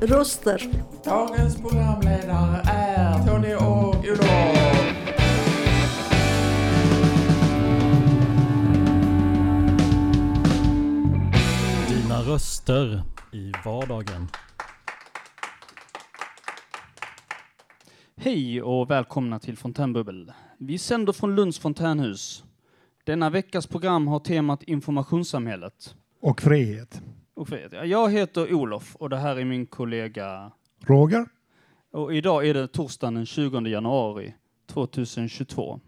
[0.00, 0.62] Röster.
[1.04, 4.26] Dagens programledare är Tony och Olof.
[11.88, 14.28] Dina röster i vardagen.
[18.16, 20.32] Hej och välkomna till Fontänbubbel.
[20.58, 22.44] Vi sänder från Lunds fontänhus.
[23.04, 25.94] Denna veckas program har temat informationssamhället.
[26.20, 27.02] Och frihet.
[27.36, 27.72] Och frihet.
[27.72, 30.52] Ja, Jag heter Olof och det här är min kollega.
[30.86, 31.26] Roger?
[31.90, 34.34] Och idag är det torsdagen den 20 januari
[34.66, 35.80] 2022.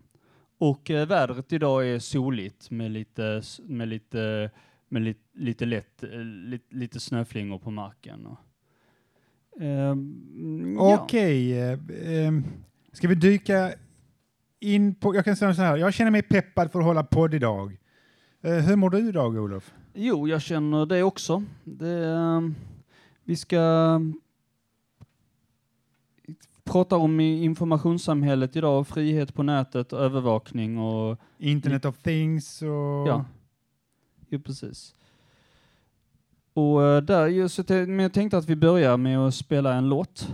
[0.58, 4.50] Och eh, vädret idag är soligt med lite, med lite,
[4.88, 8.26] med lite, lite lätt, eh, lite, lite snöflingor på marken.
[8.26, 8.38] Och,
[9.60, 11.00] Ehm, ja.
[11.02, 11.58] Okej.
[11.60, 12.44] eh, ehm,
[12.92, 13.72] ska vi dyka
[14.60, 15.14] in på...
[15.14, 15.76] Jag kan säga så här.
[15.76, 17.76] Jag känner mig peppad för att hålla podd idag.
[18.42, 19.74] Eh, hur mår du idag, Olof?
[20.00, 21.42] Jo, jag känner det också.
[21.64, 22.54] Det, ehm,
[23.24, 24.00] vi ska
[26.64, 31.18] prata om informationssamhället idag, frihet på nätet, övervakning och...
[31.38, 33.08] Internet of things och...
[33.08, 33.24] Ja,
[34.28, 34.94] jo, precis.
[36.52, 40.28] Och eh, där, så men jag tänkte att vi börjar med att spela en låt.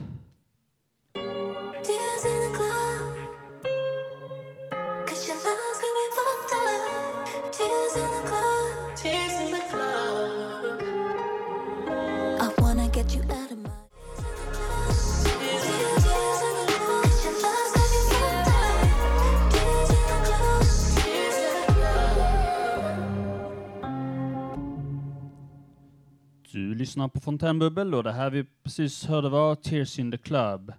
[26.74, 30.73] Du lyssnar på Fontänbubbel och det här vi precis hörde var Tears in the Club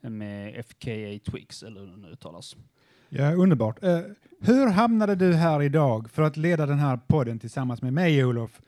[0.00, 2.56] med FKA Twigs, eller hur det nu uttalas.
[3.08, 3.82] Ja, underbart.
[3.82, 4.00] Eh,
[4.40, 8.60] hur hamnade du här idag för att leda den här podden tillsammans med mig, Olof?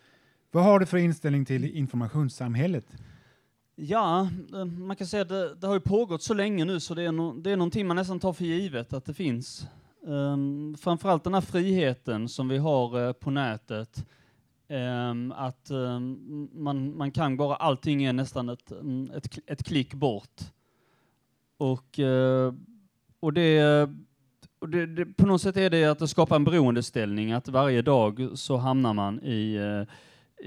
[0.51, 2.87] Vad har du för inställning till informationssamhället?
[3.77, 6.95] Ja, eh, man kan säga att det, det har ju pågått så länge nu så
[6.95, 9.67] det är, no, det är någonting man nästan tar för givet att det finns.
[10.03, 14.07] Um, framförallt den här friheten som vi har eh, på nätet.
[14.69, 19.95] Ehm, att ehm, man, man kan bara, allting är nästan ett, mm, ett, ett klick
[19.95, 20.41] bort.
[21.57, 22.55] Och, eh,
[23.21, 23.89] och det,
[24.59, 27.83] och det, det, på något sätt är det att det skapar en beroendeställning, att varje
[27.83, 29.97] dag så hamnar man i, eh,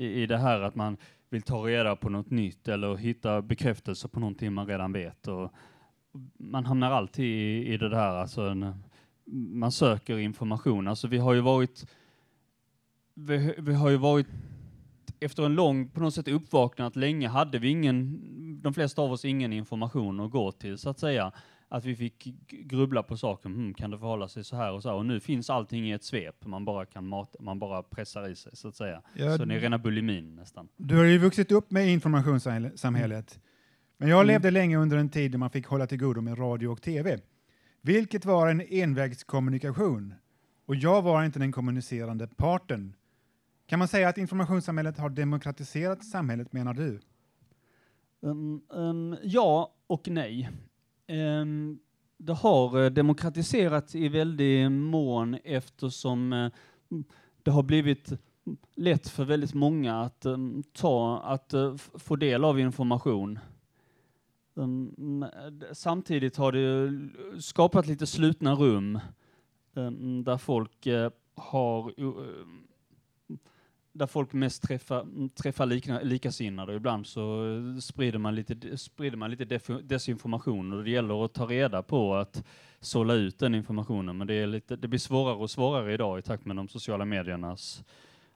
[0.03, 0.97] i, i det här att man
[1.29, 5.27] vill ta reda på något nytt eller hitta bekräftelse på någonting man redan vet.
[5.27, 5.51] Och
[6.37, 8.83] man hamnar alltid i, i det där, alltså en,
[9.31, 10.87] man söker information.
[10.87, 11.85] Alltså vi har ju varit,
[13.17, 14.27] vi, vi har ju varit
[15.19, 18.21] efter en lång, på något sätt uppvaknat länge, hade vi ingen,
[18.61, 21.31] de flesta av oss ingen information att gå till så att säga.
[21.69, 24.89] Att vi fick grubbla på saken, hmm, kan det förhålla sig så här och så
[24.89, 24.95] här?
[24.95, 28.35] Och nu finns allting i ett svep, man bara kan mata, man bara pressar i
[28.35, 29.01] sig så att säga.
[29.13, 30.67] Ja, så det är rena bulimin nästan.
[30.77, 33.39] Du har ju vuxit upp med informationssamhället.
[33.97, 34.27] Men jag Mm.
[34.27, 37.19] levde länge under en tid då man fick hålla till godo med radio och tv.
[37.81, 40.13] Vilket var en envägskommunikation.
[40.65, 42.93] Och jag var inte den kommunicerande parten.
[43.67, 46.99] Kan man säga att informationssamhället har demokratiserat samhället, menar du?
[48.19, 50.49] Um, um, ja och nej.
[51.07, 51.79] Um,
[52.17, 56.51] det har eh, demokratiserats i väldig mån eftersom eh,
[57.43, 58.13] det har blivit
[58.75, 60.25] lätt för väldigt många att
[60.73, 63.39] ta, att eh, få del av information.
[65.71, 66.91] Samtidigt har det
[67.41, 68.99] skapat lite slutna rum
[70.23, 70.87] där folk
[71.35, 71.93] har
[73.97, 76.75] där folk mest träffar, träffar likna, likasinnade.
[76.75, 77.51] Ibland så
[77.81, 82.15] sprider man lite, sprider man lite def- desinformation och det gäller att ta reda på
[82.15, 82.43] att
[82.79, 84.17] sålla ut den informationen.
[84.17, 87.05] Men det, är lite, det blir svårare och svårare idag i takt med de sociala
[87.05, 87.83] mediernas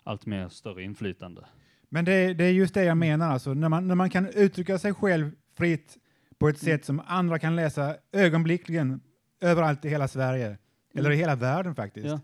[0.03, 1.45] allt mer större inflytande.
[1.89, 3.53] Men det, det är just det jag menar, alltså.
[3.53, 5.97] när, man, när man kan uttrycka sig själv fritt
[6.39, 9.01] på ett sätt som andra kan läsa ögonblickligen
[9.41, 10.57] överallt i hela Sverige,
[10.95, 12.07] eller i hela världen faktiskt.
[12.07, 12.19] Ja.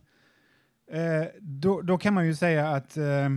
[0.91, 3.29] Eh, då, då kan man ju säga att eh,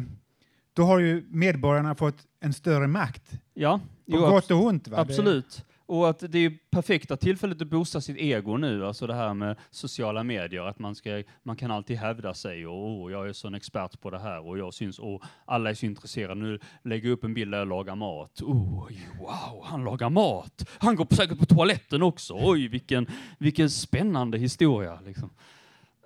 [0.73, 3.33] då har ju medborgarna fått en större makt.
[3.55, 4.89] Ja, På jo, gott och ont.
[4.89, 4.99] Va?
[4.99, 5.65] Absolut.
[5.87, 9.57] Och att det är perfekta tillfället att boosta sitt ego nu, alltså det här med
[9.71, 13.55] sociala medier, att man, ska, man kan alltid hävda sig och oh, jag är sån
[13.55, 17.13] expert på det här och jag syns, och alla är så intresserade, nu lägger jag
[17.13, 18.43] upp en bild där jag lagar mat.
[18.43, 18.89] Oh,
[19.19, 20.69] wow, han lagar mat!
[20.79, 23.07] Han går säkert på toaletten också, oj vilken,
[23.39, 24.99] vilken spännande historia.
[25.07, 25.31] Liksom.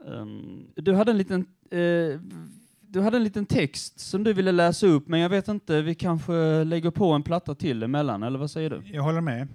[0.07, 2.21] Um, du hade en liten, Uh,
[2.81, 5.95] du hade en liten text som du ville läsa upp, men jag vet inte, vi
[5.95, 8.83] kanske lägger på en platta till emellan, eller vad säger du?
[8.93, 9.49] Jag håller med.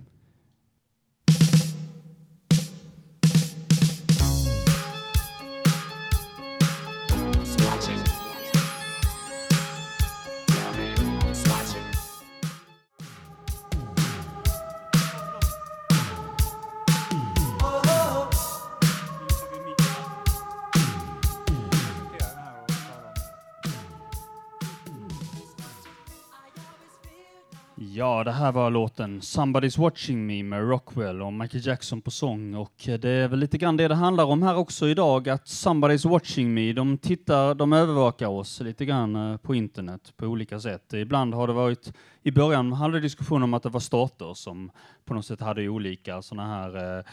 [28.00, 32.56] Ja, det här var låten Somebody's Watching Me med Rockwell och Michael Jackson på sång
[32.56, 35.46] och eh, det är väl lite grann det det handlar om här också idag, att
[35.46, 40.60] Somebody's Watching Me, de tittar, de övervakar oss lite grann eh, på internet på olika
[40.60, 40.94] sätt.
[40.94, 41.94] Ibland har det varit,
[42.24, 44.72] i början hade det diskussion om att det var stater som
[45.06, 47.06] på något sätt hade olika sådana här eh,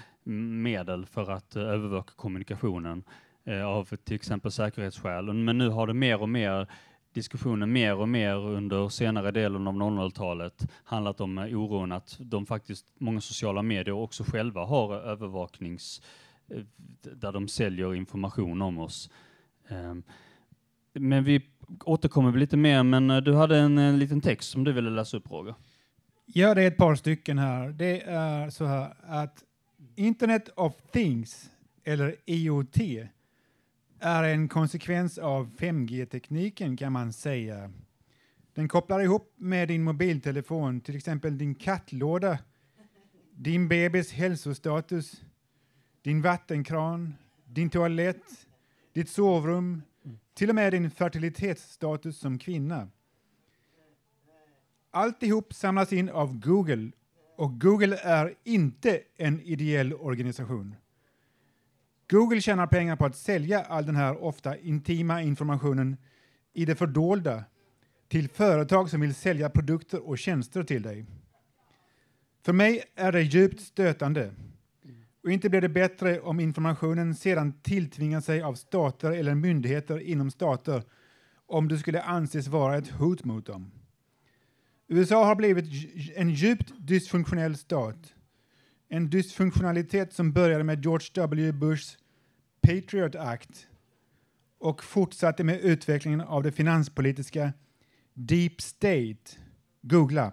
[0.63, 3.05] medel för att övervaka kommunikationen
[3.65, 5.33] av till exempel säkerhetsskäl.
[5.33, 6.69] Men nu har det mer och mer
[7.17, 12.47] diskussionen mer och mer under senare delen av 00-talet handlat om eh, oron att de
[12.47, 16.03] faktiskt, många sociala medier också själva har eh, övervaknings,
[16.49, 16.63] eh,
[17.03, 19.11] där de säljer information om oss.
[19.69, 20.03] Ehm,
[20.93, 21.43] men vi
[21.85, 25.31] återkommer lite mer, men du hade en, en liten text som du ville läsa upp,
[25.31, 25.55] Roger.
[26.27, 27.69] Ja, det är ett par stycken här.
[27.69, 29.45] Det är så här att
[29.95, 31.51] Internet of Things,
[31.85, 32.77] eller IoT,
[34.01, 37.71] är en konsekvens av 5G-tekniken kan man säga.
[38.55, 42.39] Den kopplar ihop med din mobiltelefon, till exempel din kattlåda,
[43.31, 45.23] din bebis hälsostatus,
[46.03, 47.15] din vattenkran,
[47.45, 48.47] din toalett,
[48.93, 49.83] ditt sovrum,
[50.35, 52.89] till och med din fertilitetsstatus som kvinna.
[54.91, 56.91] Alltihop samlas in av Google
[57.37, 60.75] och Google är inte en ideell organisation.
[62.09, 65.97] Google tjänar pengar på att sälja all den här ofta intima informationen
[66.55, 67.45] i det fördolda
[68.09, 71.07] till företag som vill sälja produkter och tjänster till dig.
[72.45, 74.35] För mig är det djupt stötande.
[75.25, 80.31] Och inte blir det bättre om informationen sedan tilltvingar sig av stater eller myndigheter inom
[80.31, 80.83] stater
[81.47, 83.71] om det skulle anses vara ett hot mot dem.
[84.89, 85.65] USA har blivit
[86.15, 88.15] en djupt dysfunktionell stat.
[88.89, 91.53] En dysfunktionalitet som började med George W.
[91.53, 91.99] Bushs
[92.61, 93.69] Patriot Act
[94.59, 97.53] och fortsatte med utvecklingen av det finanspolitiska
[98.15, 99.39] Deep State,
[99.83, 100.33] googla,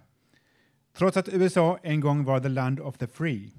[0.97, 3.53] trots att USA en gång var the land of the free.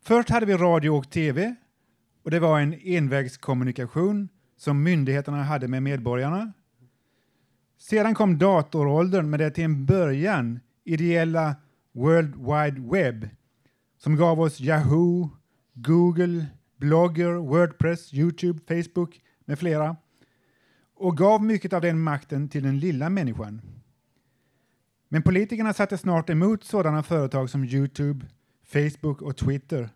[0.00, 1.54] Först hade vi radio och tv
[2.22, 6.52] och det var en envägskommunikation som myndigheterna hade med medborgarna.
[7.78, 11.56] Sedan kom datoråldern med det till en början ideella
[11.92, 13.28] World Wide Web
[13.98, 15.30] som gav oss Yahoo,
[15.74, 16.46] Google,
[16.76, 19.96] Blogger, Wordpress, Youtube, Facebook med flera
[20.94, 23.60] och gav mycket av den makten till den lilla människan.
[25.08, 28.26] Men politikerna satte snart emot sådana företag som Youtube,
[28.64, 29.88] Facebook och Twitter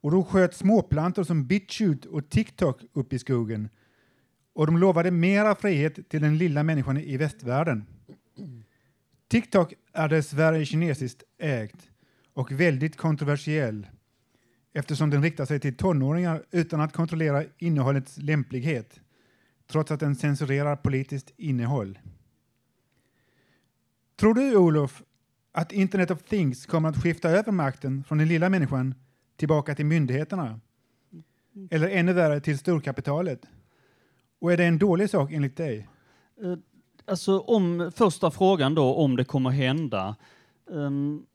[0.00, 3.68] och då sköt småplantor som BitChute och TikTok upp i skogen
[4.52, 7.86] och de lovade mera frihet till den lilla människan i västvärlden.
[9.28, 11.90] TikTok är dessvärre kinesiskt ägt
[12.34, 13.86] och väldigt kontroversiell
[14.72, 19.00] eftersom den riktar sig till tonåringar utan att kontrollera innehållets lämplighet,
[19.66, 21.98] trots att den censurerar politiskt innehåll.
[24.16, 25.02] Tror du, Olof,
[25.52, 28.94] att Internet of Things kommer att skifta över makten från den lilla människan
[29.36, 30.60] tillbaka till myndigheterna?
[31.70, 33.40] Eller ännu värre, till storkapitalet?
[34.38, 35.88] Och är det en dålig sak enligt dig?
[36.42, 36.56] Eh,
[37.08, 40.16] Alltså om första frågan då, om det kommer hända.
[40.66, 41.26] Um,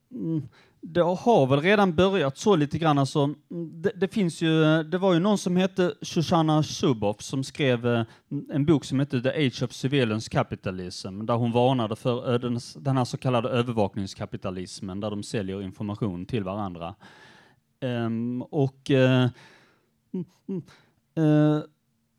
[0.80, 2.98] det har väl redan börjat så lite grann.
[2.98, 7.44] Alltså, mm, det, det finns ju, det var ju någon som hette Shoshana Zuboff som
[7.44, 8.04] skrev eh,
[8.52, 12.96] en bok som hette The Age of Surveillance Capitalism, där hon varnade för den, den
[12.96, 16.94] här så kallade övervakningskapitalismen, där de säljer information till varandra.
[17.80, 19.26] Um, och uh,
[21.18, 21.62] uh,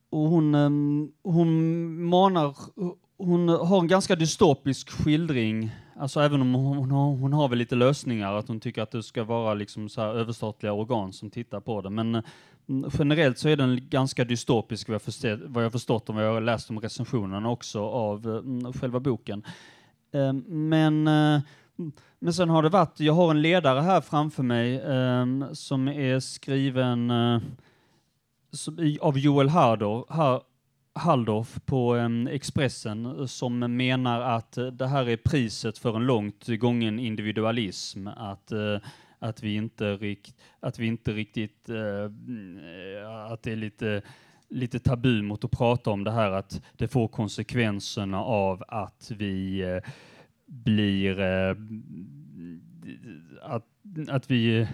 [0.10, 2.58] och hon, um, hon manar,
[3.18, 7.76] hon har en ganska dystopisk skildring, alltså även om hon, har, hon har väl lite
[7.76, 11.60] lösningar, att hon tycker att det ska vara liksom så här överstatliga organ som tittar
[11.60, 12.16] på det, men
[12.70, 16.26] mm, generellt så är den ganska dystopisk vad jag, förstått, vad jag förstått och vad
[16.26, 19.44] jag har läst om recensionerna också av mm, själva boken.
[20.14, 21.42] Ehm, men eh,
[22.20, 26.20] men sen har det varit, jag har en ledare här framför mig ehm, som är
[26.20, 27.42] skriven eh,
[29.02, 30.14] av Joel Harder.
[30.96, 36.06] Halldorf på ehm, Expressen eh, som menar att eh, det här är priset för en
[36.06, 38.08] långt gången individualism.
[38.08, 38.78] Att, eh,
[39.20, 42.60] att, vi, inte rikt, att vi inte riktigt, mm,
[43.32, 44.02] att det är lite
[44.50, 49.62] lite tabu mot att prata om det här att det får konsekvenserna av att vi
[49.62, 49.92] eh,
[50.46, 51.56] blir eh,
[53.42, 53.66] att,
[54.10, 54.68] att vi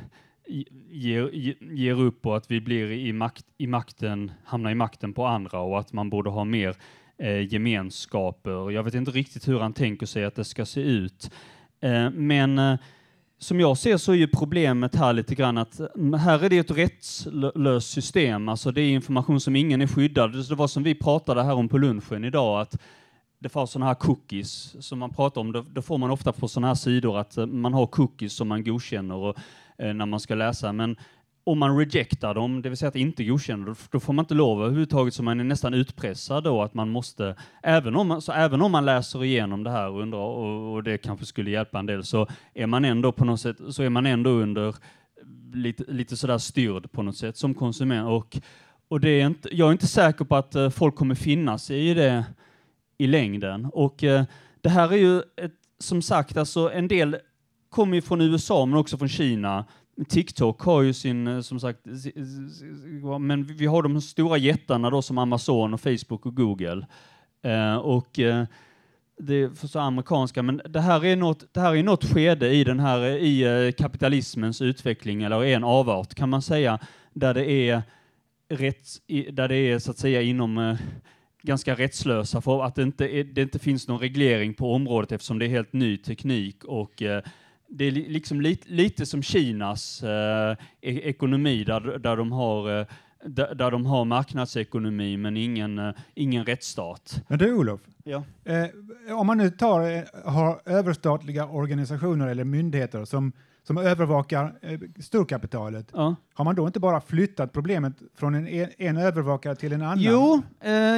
[0.90, 5.26] ger, ger upp och att vi blir i, makt, i makten, hamnar i makten på
[5.26, 6.76] andra och att man borde ha mer
[7.18, 8.72] eh, gemenskaper.
[8.72, 11.32] Jag vet inte riktigt hur han tänker sig att det ska se ut.
[11.82, 12.80] Eh, men eh,
[13.40, 16.58] som jag ser så är ju problemet här lite grann att mm, här är det
[16.58, 20.50] ett rättslöst system, alltså det är information som ingen är skyddad.
[20.50, 22.82] Det var som vi pratade här om på lunchen idag, att
[23.40, 26.68] det fanns sådana här cookies som man pratar om, då, får man ofta på sådana
[26.68, 29.38] här sidor att eh, man har cookies som man godkänner och,
[29.78, 30.98] Eh, när man ska läsa, men
[31.44, 34.64] om man rejectar dem, det vill säga att inte godkänner, då, får man inte lov
[34.64, 38.62] överhuvudtaget, så man är nästan utpressad då att man måste, även om man, så även
[38.62, 41.86] om man läser igenom det här och undrar, och, och det kanske skulle hjälpa en
[41.86, 44.76] del, så är man ändå på något sätt, så är man ändå under
[45.54, 48.10] lite, lite sådär styrd på något sätt som konsument.
[48.10, 48.38] Och,
[48.88, 51.90] och det är inte, jag är inte säker på att eh, folk kommer finna sig
[51.90, 52.26] i det
[52.98, 53.66] i längden.
[53.66, 54.24] Och eh,
[54.62, 57.18] det här är ju ett, som sagt, alltså en del
[57.72, 59.66] kommer ju från USA men också från Kina.
[60.10, 61.80] TikTok har ju sin, eh, som sagt,
[63.20, 66.88] men vi har de stora jättarna då som Amazon och Facebook och Google.
[67.44, 68.46] Eh, och eh,
[69.18, 72.54] det är för så amerikanska, men det här är något, det här är något skede
[72.54, 76.80] i den här, i eh, kapitalismens utveckling, eller en avart kan man säga,
[77.14, 77.82] där det är
[78.50, 78.88] rätt,
[79.32, 80.76] där det är så att säga inom eh,
[81.42, 85.40] ganska rättslösa för att det inte, är, det inte finns någon reglering på området eftersom
[85.40, 87.24] det är helt ny teknik och eh,
[87.72, 90.52] det är li, liksom lite, lite som Kinas eh,
[90.82, 92.86] e- ekonomi där, där, de har, eh,
[93.26, 97.22] där, där de har marknadsekonomi men ingen, eh, ingen rättsstat.
[97.28, 98.24] Men du Olof, Ja.
[98.46, 100.02] eh, om man nu tar, eh,
[100.32, 103.32] har överstatliga organisationer eller myndigheter som,
[103.64, 106.16] som övervakar eh, storkapitalet, Ja.
[106.34, 108.48] har man då inte bara flyttat problemet från en,
[108.78, 110.00] en övervakare till en annan?
[110.02, 110.42] Jo,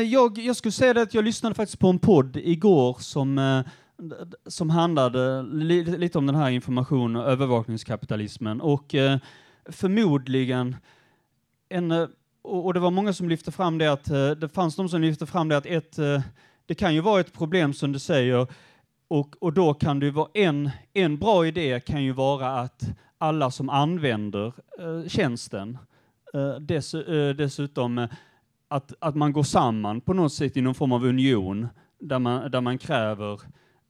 [0.06, 3.64] jag, jag skulle säga det att jag lyssnade faktiskt på en podd igår som,
[4.48, 9.18] som handlade li, lite om den här information och övervakningskapitalismen och eh,
[9.66, 10.76] förmodligen
[11.70, 12.08] en, eh,
[12.42, 15.02] och, och det var många som lyfte fram det att eh, det fanns de som
[15.02, 16.22] lyfte fram det att ett, eh,
[16.66, 18.48] det kan ju vara ett problem som du säger
[19.08, 22.84] och, och då kan det ju vara en, en bra idé kan ju vara att
[23.18, 25.78] alla som använder eh, tjänsten
[26.34, 28.10] eh, dess, eh, dessutom eh,
[28.68, 31.68] att, att man går samman på något sätt i någon form av union
[32.00, 33.42] där man, där man kräver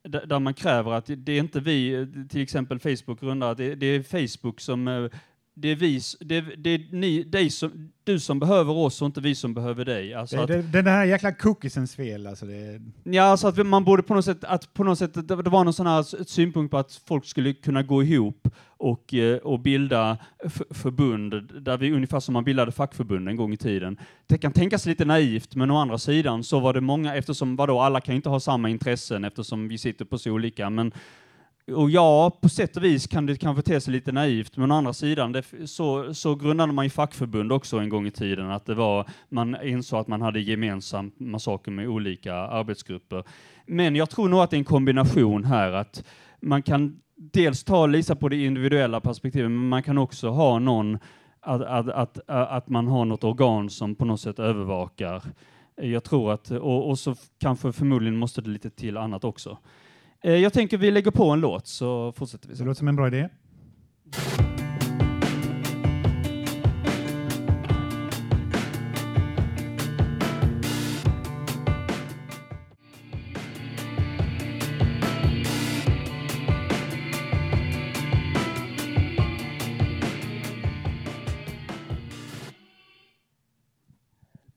[0.03, 4.03] där man kräver att det är inte vi, till exempel Facebook grundar, att det, är
[4.03, 5.09] Facebook som eh,
[5.55, 9.21] det är, vi, det, det är ni, dig som, du som behöver oss och inte
[9.21, 10.13] vi som behöver dig.
[10.13, 12.27] Alltså Det, att, det, den här jäkla cookiesens fel.
[12.27, 15.21] Alltså det, Ja, alltså att man borde på något sätt, att på något sätt, det,
[15.21, 19.37] det var någon sån här synpunkt på att folk skulle kunna gå ihop och, eh,
[19.37, 20.17] och bilda
[20.69, 23.97] förbund, där vi ungefär som man bildade fackförbund en gång i tiden.
[24.27, 27.79] Det kan tänkas lite naivt, men å andra sidan så var det många, eftersom vadå,
[27.79, 30.91] alla kan inte ha samma intressen eftersom vi sitter på så olika, men
[31.71, 34.75] och ja, på sätt och vis kan det kanske te sig lite naivt, men å
[34.75, 38.65] andra sidan, det, så, så grundade man ju fackförbund också en gång i tiden, att
[38.65, 43.23] det var, man insåg att man hade gemensamma saker med olika arbetsgrupper.
[43.65, 46.03] Men jag tror nog att det är en kombination här, att
[46.41, 50.99] man kan dels ta Lisa på det individuella perspektivet, men man kan också ha någon,
[51.41, 55.23] att, att, att, att man har något organ som på något sätt övervakar.
[55.75, 59.57] Jag tror att, och, och så kanske förmodligen måste det lite till annat också.
[60.23, 62.53] Eh, Jag tänker vi lägger på en låt så fortsätter vi.
[62.53, 62.65] det Så.
[62.65, 63.29] låter som en bra idé.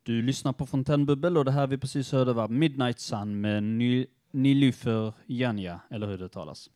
[0.02, 4.06] Du lyssnar på Fontänbubbel och det här vi precis hörde var Midnight Sun med Ny-
[4.30, 6.71] Nilufer Janja, eller hur det talas.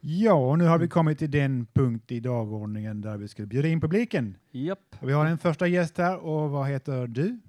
[0.00, 3.68] Ja, och nu har vi kommit till den punkt i dagordningen där vi skulle bjuda
[3.68, 4.36] in publiken.
[4.50, 4.96] Japp.
[5.00, 7.40] Vi har en första gäst här och vad heter du?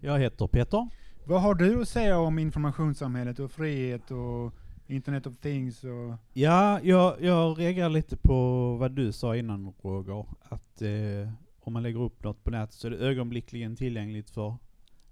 [0.00, 0.88] Jag heter Peter.
[1.24, 4.54] Vad har du att säga om informationssamhället och frihet och
[4.86, 5.84] Internet of Things?
[5.84, 6.14] Och...
[6.32, 11.82] Ja, jag, jag reagerar lite på vad du sa innan Roger, att eh, om man
[11.82, 14.56] lägger upp något på nätet så är det ögonblickligen tillgängligt för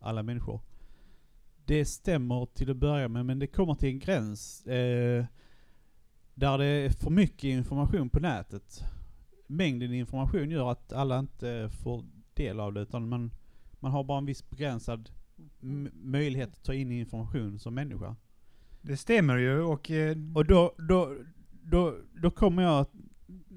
[0.00, 0.60] alla människor.
[1.68, 5.24] Det stämmer till att börja med, men det kommer till en gräns eh,
[6.34, 8.84] där det är för mycket information på nätet.
[9.46, 13.30] Mängden information gör att alla inte får del av det, utan man,
[13.80, 15.10] man har bara en viss begränsad
[15.92, 18.16] möjlighet att ta in information som människa.
[18.80, 21.16] Det stämmer ju och eh, Och då, då,
[21.50, 22.86] då, då kommer jag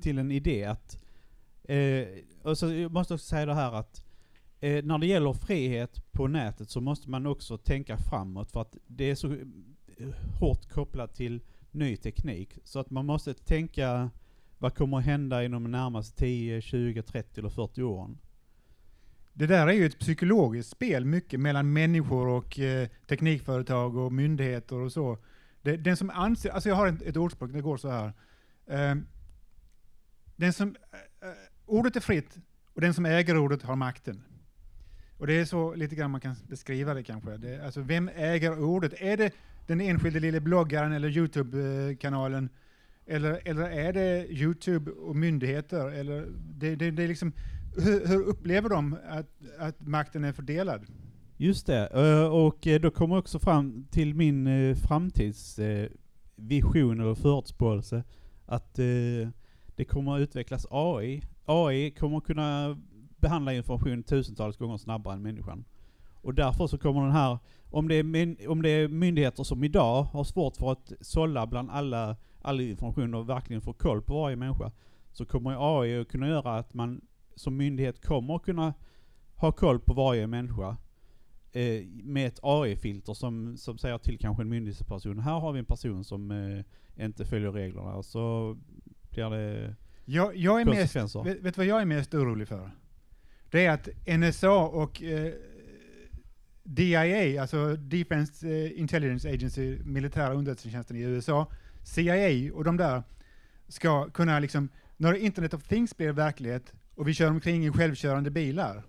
[0.02, 1.04] till en idé att,
[1.64, 2.08] eh,
[2.42, 4.11] och så jag måste också säga det här att
[4.62, 8.76] eh, när det gäller frihet på nätet så måste man också tänka framåt för att
[8.88, 11.42] det är så eh, hårt kopplat till
[11.72, 12.58] ny teknik.
[12.64, 14.10] Så att man måste tänka
[14.58, 18.18] vad kommer att hända inom de närmaste 10, 20, 30 eller 40 åren.
[19.34, 24.76] Det där är ju ett psykologiskt spel mycket mellan människor och eh, teknikföretag och myndigheter
[24.76, 25.18] och så.
[25.62, 28.14] Det, den som anser, alltså jag har ett, ett ordspråk, det går så här.
[28.68, 28.96] Eh,
[30.36, 32.38] den som, eh, eh ordet är fritt
[32.74, 34.24] och den som äger ordet har makten.
[35.22, 37.38] Och det är så lite grann man kan beskriva det kanske.
[37.38, 38.94] Det, alltså vem äger ordet?
[38.98, 39.34] Är det
[39.68, 42.50] den enskilde lille bloggaren eller Youtube-kanalen?
[43.06, 45.92] Eller, eller är det Youtube och myndigheter?
[45.92, 47.34] Eller det, det, det är liksom,
[47.76, 49.28] hur, hur upplever de att,
[49.60, 50.86] att makten är fördelad?
[51.38, 57.16] Just det, eh, och eh, då kommer jag också fram till min eh, framtidsvision eller
[57.16, 58.04] förutspåelse
[58.46, 58.76] att
[59.76, 61.22] det kommer att utvecklas AI.
[61.46, 62.78] AI kommer att kunna
[63.22, 65.66] behandla information tusentals gånger snabbare än människan.
[66.22, 70.04] Och därför så kommer den här, om det är, om det är myndigheter som idag
[70.04, 74.36] har svårt för att sålla bland alla, all information och verkligen få koll på varje
[74.36, 74.72] människa,
[75.12, 77.02] så kommer AI att kunna göra att man
[77.36, 78.74] som myndighet kommer att kunna
[79.36, 80.78] ha koll på varje människa
[81.52, 85.66] eh, med ett AI-filter som, som säger till kanske en myndighetsperson, här har vi en
[85.66, 88.58] person som eh, inte följer reglerna, så
[89.10, 89.76] blir det
[90.06, 91.24] Jag, jag är mest, konsekvenser.
[91.24, 92.72] vet, vet du vad jag är mest orolig för?
[93.52, 95.34] Det är att NSA och eh,
[96.64, 101.48] DIA, alltså Defense eh, Intelligence Agency, militära underrättelsetjänsten i USA,
[101.84, 103.04] CIA och de där,
[103.68, 108.32] ska kunna liksom, när Internet of Things blir verklighet och vi kör omkring i självkörande
[108.32, 108.84] bilar,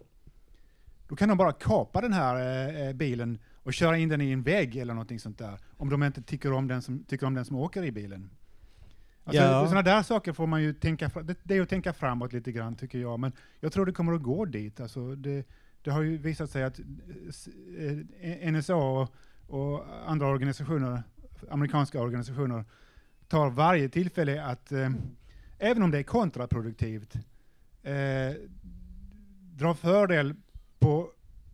[1.09, 4.31] då kan de bara kapa den här eh, eh, bilen och köra in den i
[4.31, 7.35] en vägg eller någonting sånt där, om de inte tycker om den som, tycker om
[7.35, 8.31] den som åker i bilen.
[9.25, 9.67] Alltså, Ja.
[9.67, 12.77] Sådana där saker får man ju tänka, det, det är att tänka framåt lite grann
[12.77, 14.81] tycker jag, men jag tror det kommer att gå dit.
[14.81, 15.47] Alltså, det,
[15.83, 16.81] det har ju visat sig att
[17.79, 19.15] eh, eh, NSA och,
[19.47, 21.03] och andra organisationer,
[21.51, 22.65] amerikanska organisationer,
[23.29, 24.91] tar varje tillfälle att, eh,
[25.59, 27.15] även om det är kontraproduktivt,
[27.83, 28.35] eh,
[29.55, 30.35] dra fördel
[30.79, 31.11] på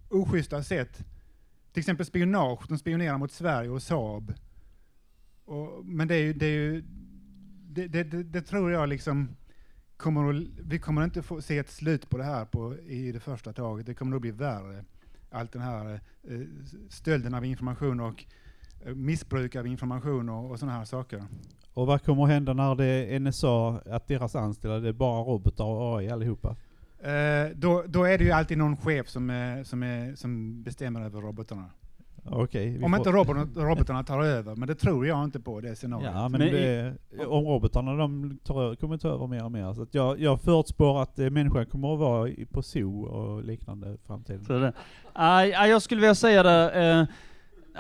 [0.09, 1.04] oschyssta sätt.
[1.72, 4.35] Till exempel spionage, de spionerar mot Sverige och Saab.
[5.44, 6.85] Och, men det är ju, det, är ju
[7.86, 9.36] det, det, det, tror jag liksom
[9.96, 13.20] kommer att, vi kommer inte få se ett slut på det här på, i det
[13.20, 13.86] första taget.
[13.86, 14.84] Det kommer nog bli värre.
[15.30, 16.40] Allt den här eh,
[16.88, 18.24] stölden av information och
[18.84, 21.24] eh, missbruk av information och, och sådana här saker.
[21.74, 25.22] Och vad kommer att hända när det är NSA, att deras anställda, det är bara
[25.22, 26.56] robotar och AI allihopa?
[26.98, 31.00] Eh, då, då är det ju alltid någon chef som, är, som, är, som bestämmer
[31.00, 31.70] över robotarna.
[32.32, 32.74] Okej.
[32.84, 36.10] Om får- inte robotarna, robotarna tar över, men det tror jag inte på det scenariot.
[36.14, 36.94] Ja, men Men det,
[37.26, 39.72] om robotarna de tar, kommer ta över mer och mer.
[39.74, 43.44] Så att jag, jag förutspår att eh, människan kommer att vara i- på zoo och
[43.44, 44.44] liknande i framtiden.
[44.44, 44.72] Så det.
[45.18, 47.04] Nej, nej, jag skulle vilja säga det, eh,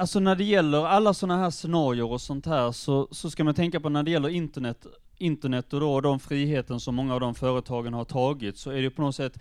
[0.00, 3.54] alltså när det gäller alla sådana här scenarier och sånt här, så, så ska man
[3.54, 4.86] tänka på när det gäller internet,
[5.18, 8.80] internet och då de friheten som många av de företagen har tagit, så är det
[8.80, 9.38] ju på något sätt,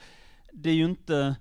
[0.53, 1.35] det är ju inte,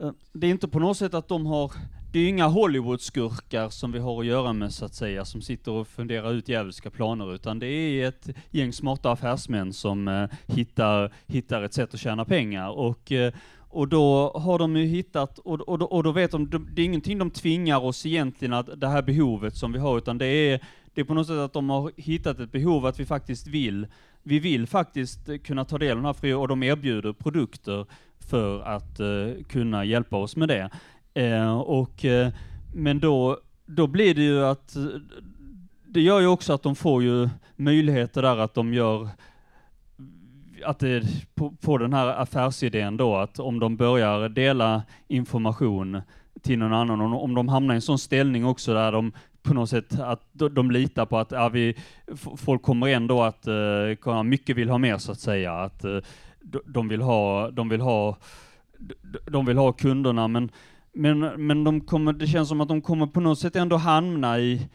[0.00, 1.72] eh, det är inte på något sätt att de har,
[2.12, 5.42] det är ju inga Hollywood-skurkar som vi har att göra med så att säga, som
[5.42, 10.24] sitter och funderar ut djävulska planer, utan det är ett gäng smarta affärsmän som eh,
[10.46, 12.70] hittar, hittar ett sätt att tjäna pengar.
[12.70, 16.50] Och, eh, och då har de ju hittat, och, och, då- och då vet de,
[16.50, 19.98] de- det är ingenting de tvingar oss egentligen att, det här behovet som vi har,
[19.98, 20.60] utan det är,
[20.94, 23.86] det är på något sätt att de har hittat ett behov att vi faktiskt vill,
[24.22, 27.86] vi vill faktiskt kunna ta del av den här fria, och de erbjuder produkter
[28.28, 30.70] för att eh, kunna hjälpa oss med det.
[31.14, 32.28] Eh, och, eh,
[32.74, 34.82] men då, då blir det ju att, eh,
[35.86, 39.08] det gör ju också att de får ju möjligheter där att de gör
[40.64, 41.02] att det,
[41.34, 46.02] på, på den här affärsidén då, att om de börjar dela information
[46.42, 49.54] till någon annan, om, om de hamnar i en sån ställning också där de på
[49.54, 51.76] något sätt att de, litar på att ja, vi,
[52.36, 56.00] folk kommer ändå att, uh, mycket vill ha mer så att säga, att uh,
[56.66, 58.16] de, vill ha, de vill ha,
[58.78, 60.50] de, de vill ha kunderna, men,
[60.94, 64.38] men, men de kommer, det känns som att de kommer på något sätt ändå hamna
[64.38, 64.68] i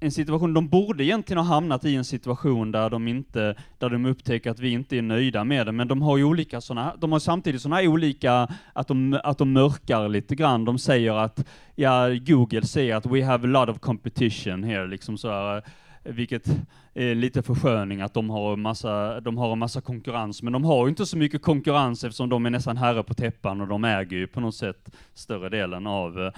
[0.00, 4.06] en situation, de borde egentligen ha hamnat i en situation där de inte, där de
[4.06, 7.12] upptäcker att vi inte är nöjda med det, men de har ju olika sådana, de
[7.12, 11.46] har samtidigt sådana här olika, att de, att de mörkar lite grann, de säger att,
[11.74, 15.62] ja, Google säger att we have a lot of competition here, liksom så här,
[16.04, 16.46] vilket
[16.94, 20.86] är lite försköning att de har, massa, de har en massa konkurrens, men de har
[20.86, 24.16] ju inte så mycket konkurrens eftersom de är nästan herre på täppan och de äger
[24.16, 26.32] ju på något sätt större delen av, eh,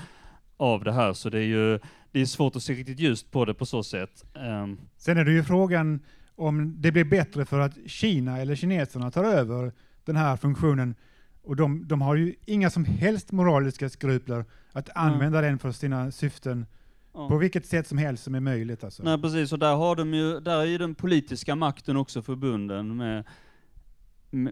[0.57, 1.79] av det här, så det är ju
[2.12, 4.25] det är svårt att se riktigt ljust på det på så sätt.
[4.35, 6.01] Ehm, Sen är det ju frågan
[6.37, 9.72] om det blir bättre för att Kina eller kineserna tar över
[10.05, 10.94] den här funktionen.
[11.42, 16.11] Och de, de har ju inga som helst moraliska skrupler att använda den för sina
[16.11, 16.66] syften
[17.14, 17.29] Ja.
[17.29, 18.85] på vilket sätt som helst som är möjligt.
[18.85, 19.03] Alltså.
[19.03, 22.96] Nej precis, och där, har de ju, där är ju den politiska makten också förbunden
[22.96, 23.25] med,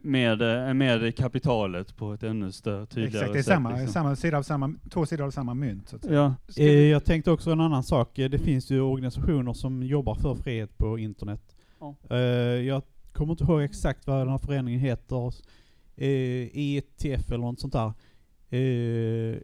[0.03, 3.47] med, med kapitalet på ett ännu större, tydligare Exakt, det är sätt.
[3.55, 3.93] samma, liksom.
[3.93, 5.89] samma sida av samma, två sidor av samma mynt.
[5.89, 6.15] Så att säga.
[6.15, 6.27] Ja.
[6.65, 8.11] Eh, vi- Jag tänkte också en annan sak.
[8.17, 11.57] Det finns ju organisationer som jobbar för frihet på internet.
[11.81, 11.95] Ja.
[12.11, 12.19] Eh,
[12.67, 15.35] Jag kommer inte ihåg exakt vad den här föreningen heter.
[15.97, 17.93] Eh, ETF eller något sånt där.
[18.59, 19.37] Eh,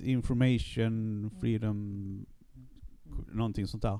[0.00, 2.26] Information Freedom,
[3.32, 3.98] någonting sånt där.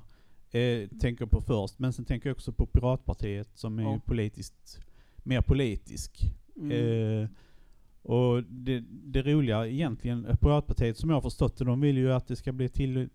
[0.59, 3.99] Eh, tänker på först, men sen tänker jag också på Piratpartiet som är Ja.
[4.05, 4.79] politiskt,
[5.23, 6.21] mer politisk.
[6.55, 6.71] Mm.
[6.71, 7.29] Eh,
[8.01, 12.13] och det, det roliga egentligen, eh, Piratpartiet som jag har förstått det, de vill ju
[12.13, 13.09] att det ska bli till,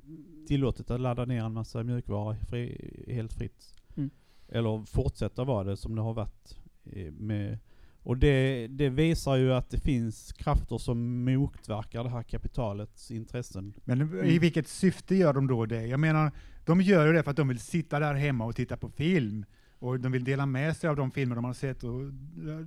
[0.48, 3.74] tillåtet att ladda ner en massa mjukvara fri, helt fritt.
[3.96, 4.10] Mm.
[4.48, 6.58] Eller fortsätta vara det som det har varit.
[6.84, 7.58] eh, Med,
[8.04, 13.74] och det, det visar ju att det finns krafter som motverkar det här kapitalets intressen.
[13.84, 14.38] Men i Mm.
[14.38, 15.86] vilket syfte gör de då det?
[15.86, 16.32] Jag menar,
[16.64, 19.44] de gör ju det för att de vill sitta där hemma och titta på film.
[19.82, 21.84] Och de vill dela med sig av de filmer de har sett.
[21.84, 22.00] Och,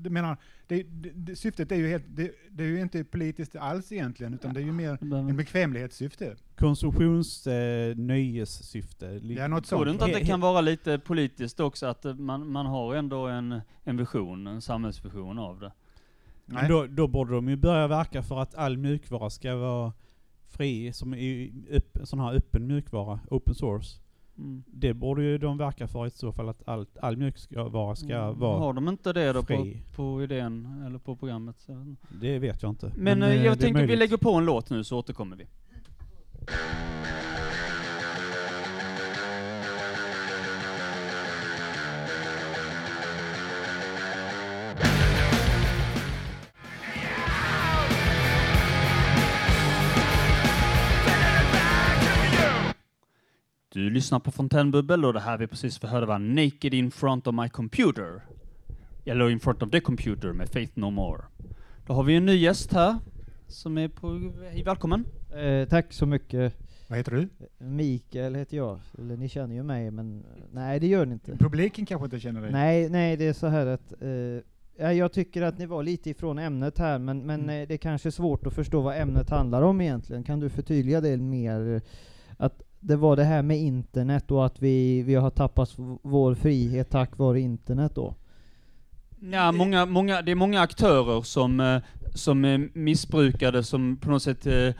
[0.03, 3.55] jag menar, det, det, det, syftet är ju, helt, det, det är ju inte politiskt
[3.55, 6.35] alls egentligen, utan det är ju mer en bekvämlighetssyfte.
[6.55, 7.95] Konsumtions eh,
[9.37, 9.85] Ja, något Tror sånt.
[9.85, 13.27] du inte att det kan vara lite politiskt också, att eh, man, man har ändå
[13.27, 15.71] en, en vision, en samhällsvision av det?
[16.45, 16.69] Men Nej.
[16.69, 19.93] då, då borde de ju börja verka för att all mjukvara ska vara
[20.47, 24.04] fri, som i upp, sån här öppen mjukvara, open source.
[24.37, 24.63] Mm.
[24.67, 28.39] Det borde ju de verka för i så fall att all, all mjukvara ska Mm.
[28.39, 29.81] vara Har de inte det då på, fri.
[29.95, 31.55] på idén, eller på programmet?
[31.59, 31.95] Så.
[32.21, 32.91] Det vet jag inte.
[32.97, 35.45] Men, eh, eh, jag tänker vi lägger på en låt nu så återkommer vi.
[53.75, 57.27] Du lyssnar på Fontänbubbel och det här vi precis får höra var Naked in front
[57.27, 58.21] of my computer.
[59.05, 61.21] Eller in front of the computer med Faith No More.
[61.85, 62.95] Då har vi en ny gäst här
[63.47, 64.31] som är på...
[64.51, 65.05] Hej, välkommen.
[65.35, 66.53] Eh, tack så mycket.
[66.87, 67.29] Vad heter du?
[67.65, 68.79] Mikael heter jag.
[68.97, 71.37] Eller ni känner ju mig, men nej det gör ni inte.
[71.37, 72.51] Publiken kanske inte känner dig?
[72.51, 74.09] Nej, nej det är så här att eh,
[74.85, 77.61] ja, jag tycker att ni var lite ifrån ämnet här, men, men Mm.
[77.61, 80.23] eh, det är kanske är svårt att förstå vad ämnet handlar om egentligen.
[80.23, 81.81] Kan du förtydliga det mer?
[82.37, 86.89] Att det var det här med internet och att vi, vi har tappat vår frihet
[86.89, 88.15] tack vare internet då.
[89.31, 91.81] Ja, många, många, det är många aktörer som, eh,
[92.13, 94.73] som är missbrukade, som på något sätt eh,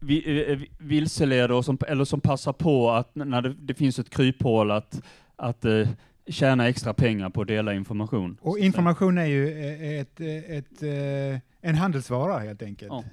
[0.00, 4.10] vi- eh, vilseleder, och som, eller som passar på att när det, det finns ett
[4.10, 5.00] kryphål att,
[5.36, 5.88] att eh,
[6.26, 8.36] tjäna extra pengar på att dela information.
[8.40, 12.92] Och information är ju eh, ett, eh, ett, eh, en handelsvara helt enkelt.
[12.92, 13.04] Ja.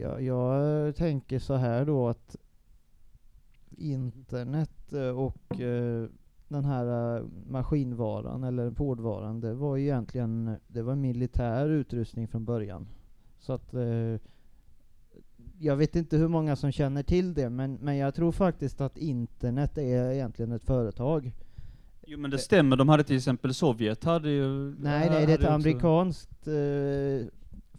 [0.00, 2.36] Jag, jag tänker så här då att
[3.76, 6.08] internet eh, och eh,
[6.48, 12.44] den här eh, maskinvaran eller hårdvaran, det var ju egentligen det var militär utrustning från
[12.44, 12.86] början.
[13.38, 14.20] Så att eh,
[15.58, 18.98] jag vet inte hur många som känner till det, men, men jag tror faktiskt att
[18.98, 21.32] internet är egentligen ett företag.
[22.06, 24.74] Jo men det stämmer, de hade till exempel Sovjet hade ju...
[24.78, 27.26] Nej, nej, det är ett amerikanskt eh,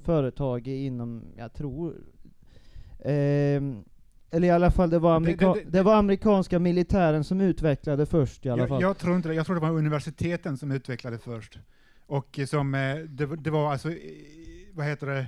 [0.03, 1.95] företag inom, jag tror,
[2.99, 3.83] ehm,
[4.31, 8.05] eller i alla fall det var, amerika det- det, det- var amerikanska militären som utvecklade
[8.05, 8.81] först i alla Jag, fall.
[8.81, 9.35] jag tror inte det.
[9.35, 11.59] Jag tror det var universiteten som utvecklade först.
[12.05, 13.97] Och eh, som, eh, det, var- alltså, eh,
[14.73, 15.27] vad heter det,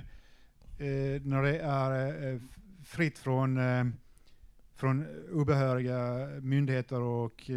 [1.24, 2.40] när det är
[2.84, 3.58] fritt från,
[4.74, 7.50] från obehöriga myndigheter och,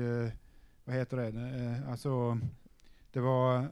[0.85, 2.39] vad heter det, alltså,
[3.11, 3.67] det var,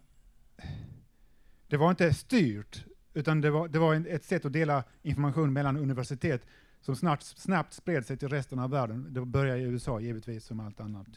[1.68, 5.78] det var inte styrt, utan det var, det var ett sätt att dela information mellan
[5.78, 6.42] universitet
[6.82, 9.08] som snabbt, snabbt spred sig till resten av världen.
[9.14, 11.08] Det började i USA givetvis, som allt annat.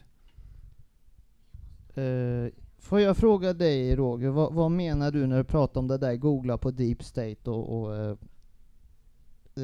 [1.94, 5.98] Eh, får jag fråga dig Roger, vad, vad menar du när du pratar om det
[5.98, 8.16] där googla på Deep State och, och eh,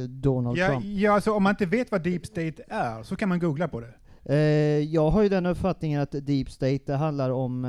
[0.08, 0.84] Donald Ja, Trump?
[0.84, 3.80] ja alltså, om man inte vet vad deep state är så kan man googla på
[3.80, 3.94] det.
[4.24, 7.64] Eh, jag har ju den uppfattningen att Deep State det handlar om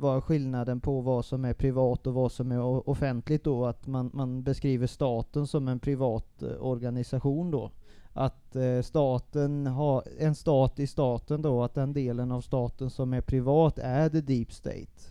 [0.00, 4.10] vad skillnaden på vad som är privat och vad som är offentligt då, att man,
[4.14, 7.70] man beskriver staten som en privat eh, organisation då.
[8.12, 13.12] Att eh, staten har, en stat i staten då, att den delen av staten som
[13.12, 15.10] är privat är the Deep State.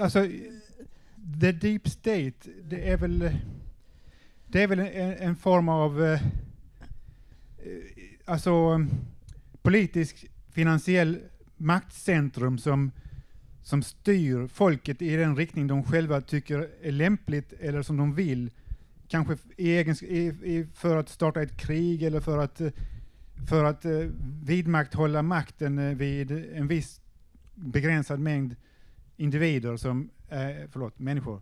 [0.00, 0.28] Alltså,
[1.40, 3.30] the deep state, det är väl,
[4.46, 6.20] det är väl en, en form av eh, eh,
[8.24, 8.86] alltså,
[9.62, 11.18] politisk finansiell
[11.56, 12.90] maktcentrum som,
[13.64, 18.50] som styr folket i den riktning de själva tycker är lämpligt eller som de vill.
[19.08, 22.68] Kanske i egens, i, i, för att starta ett krig eller för att, eh,
[23.48, 23.92] för att eh,
[24.42, 27.00] vidmakthålla makten eh, vid en viss
[27.54, 28.56] begränsad mängd
[29.16, 31.40] individer som, eh, förlåt, människor.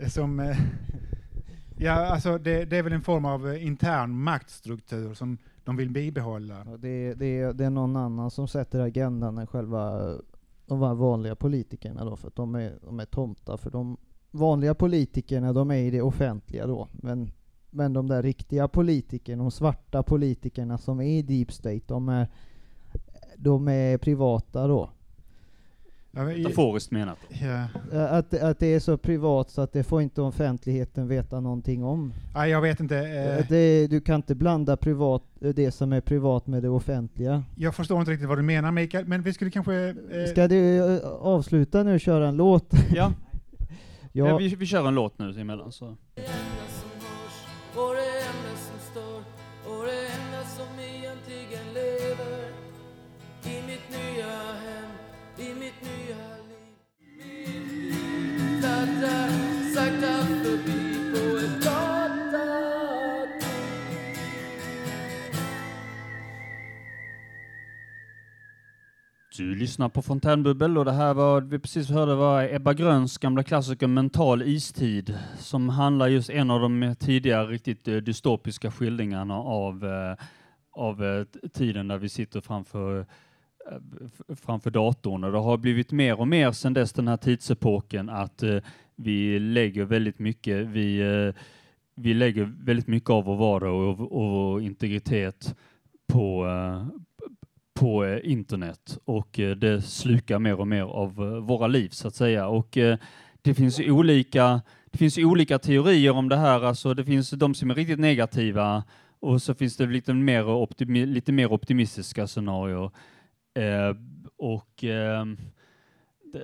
[0.00, 0.58] Eh, som, eh,
[1.78, 6.62] ja, alltså det, det är väl en form av intern maktstruktur som de vill bibehålla.
[6.66, 10.12] Ja, det, är- det, det är någon annan som sätter agendan än själva
[10.68, 13.56] de här vanliga politikerna då, för att de är, de är tomtar.
[13.56, 13.96] För de
[14.30, 16.88] vanliga politikerna, de är i det offentliga då.
[16.92, 17.30] Men,
[17.70, 22.28] men de där riktiga politikerna, de svarta politikerna som är i deep state, de är,
[23.36, 24.90] de är privata då.
[26.18, 27.18] Ja, men i- Metaforiskt menat.
[27.28, 27.64] Ja.
[27.92, 31.84] Eh, Att, att det är så privat så att det får inte offentligheten veta någonting
[31.84, 32.12] om.
[32.34, 32.96] Ja, jag vet inte.
[32.98, 37.42] eh, Det, du kan inte blanda privat, det som är privat med det offentliga.
[37.56, 39.74] Jag förstår inte riktigt vad du menar Mikael, men vi skulle kanske...
[39.88, 42.72] eh, Ska du eh, avsluta nu och köra en låt?
[42.94, 43.12] Ja.
[44.12, 44.28] Ja.
[44.28, 45.96] Ja, vi, vi kör en låt nu emellan så.
[69.38, 73.42] Du lyssnar på Fontänbubbel och det här var, vi precis hörde var Ebba Gröns gamla
[73.42, 79.84] klassiker Mental istid som handlar just en av de tidigare riktigt eh, dystopiska skildringarna av,
[79.84, 80.24] eh,
[80.72, 83.06] av eh, tiden där vi sitter framför,
[84.36, 85.24] framför datorn.
[85.24, 88.42] Och det har blivit mer och mer sedan dess den här tidsepoken att
[88.96, 91.02] vi lägger väldigt mycket, vi,
[91.94, 95.56] vi lägger väldigt mycket av vår vardag och, och vår integritet
[96.12, 96.46] på,
[97.78, 102.08] på eh, internet och eh, det slukar mer och mer av eh, våra liv så
[102.08, 102.48] att säga.
[102.48, 102.78] Och
[103.42, 106.64] det finns olika, det finns olika teorier om det här.
[106.64, 108.84] Alltså det finns de som är riktigt negativa
[109.20, 112.90] och så finns det lite mer, optimi- lite mer optimistiska scenarier.
[113.54, 113.96] Eh,
[114.36, 115.24] och eh,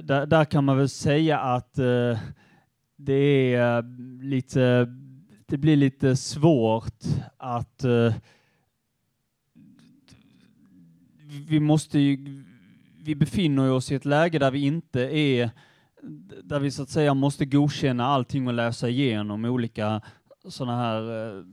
[0.02, 2.18] där, kan man väl säga att eh,
[2.96, 3.84] det är eh,
[4.22, 4.86] lite,
[5.46, 7.02] det blir lite svårt
[7.36, 8.14] att eh,
[11.48, 12.42] vi måste ju,
[13.02, 15.50] vi befinner oss i ett läge där vi inte är,
[16.42, 20.00] där vi så att säga måste godkänna allting och läsa igenom olika
[20.48, 21.44] sådana här eh,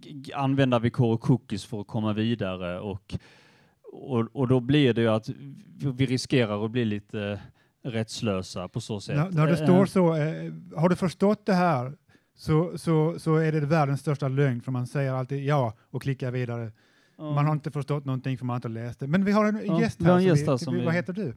[0.00, 3.14] g- använda villkor och cookies för att komma vidare och,
[3.92, 5.28] och, och då blir det ju att
[5.96, 7.40] vi riskerar att bli lite
[7.84, 9.16] rättslösa på så sätt.
[9.16, 11.92] När, när det Eh, står så, eh, har du förstått det här
[12.36, 16.30] så, så, så är det världens största lögn för man säger alltid ja och klickar
[16.30, 16.72] vidare.
[17.16, 17.34] Ja.
[17.34, 19.06] Man har inte förstått någonting för man har inte läst det.
[19.06, 20.10] Men vi har en Ja, gäst här.
[20.14, 21.36] en som gäst här vi, som vi, vi- Vad heter du?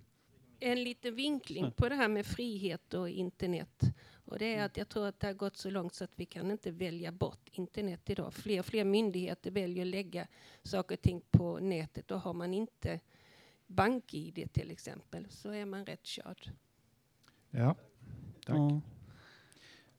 [0.60, 3.82] En liten vinkling på det här med frihet och internet.
[4.26, 6.26] Och det är att jag tror att det har gått så långt så att vi
[6.26, 8.34] kan inte välja bort internet idag.
[8.34, 10.28] Fler och fler myndigheter väljer att lägga
[10.64, 13.00] saker och ting på nätet och har man inte
[13.68, 16.52] bank-id till exempel så är man rätt körd.
[17.50, 17.76] Ja,
[18.46, 18.56] tack.
[18.58, 18.82] Ja.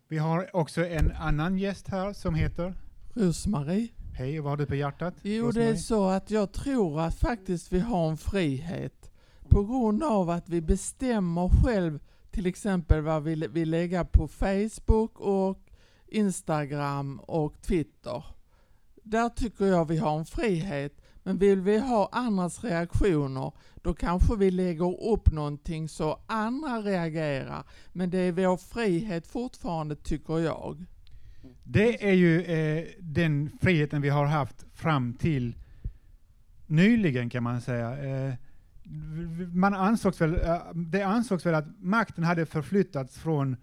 [0.09, 2.75] Vi har också en annan gäst här som heter?
[3.15, 3.89] Rosmarie.
[4.21, 5.15] Hej, vad har du på hjärtat?
[5.23, 9.11] Jo, det är så att jag tror att faktiskt vi har en frihet
[9.49, 15.21] på grund av att vi bestämmer själv till exempel vad vi vill lägga på Facebook
[15.21, 15.59] och
[16.07, 18.25] Instagram och Twitter.
[19.03, 21.01] Där tycker jag vi har en frihet.
[21.23, 27.65] Men vill vi ha andras reaktioner, då kanske vi lägger upp någonting så andra reagerar.
[27.93, 30.87] Men det är vår frihet fortfarande, tycker jag.
[31.65, 35.55] Det är ju eh, den friheten vi har haft fram till
[36.67, 37.99] nyligen kan man säga.
[37.99, 38.35] Eh,
[39.55, 43.57] man ansågs väl, eh, det ansågs väl att makten hade förflyttats från,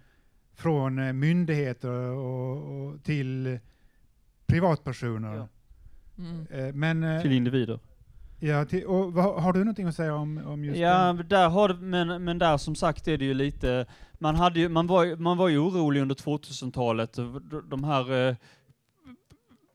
[0.53, 3.60] från eh, myndigheter och, och till
[4.45, 5.47] privatpersoner.
[6.17, 6.47] Mm.
[6.51, 7.79] Eh, men, Till individer.
[8.39, 11.23] Ja, till, och, vad, har du någonting att säga om, om just Ja, det?
[11.23, 13.86] där har men, men där som sagt är det ju lite,
[14.19, 17.17] man, hade ju, man, var, ju- man var ju orolig under 2000-talet,
[17.69, 18.36] de- här eh,